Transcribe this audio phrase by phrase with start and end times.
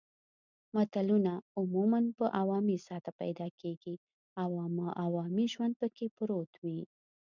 [0.75, 3.95] متلونه عموماً په عوامي سطحه پیدا کېږي
[4.41, 4.49] او
[5.05, 6.81] عوامي ژوند پکې پروت وي